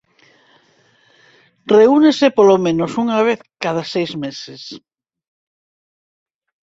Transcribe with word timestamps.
Reúnese 1.75 2.27
polo 2.37 2.57
menos 2.65 2.91
unha 3.03 3.19
vez 3.27 3.39
cada 3.63 3.83
seis 3.93 4.11
meses. 4.23 4.61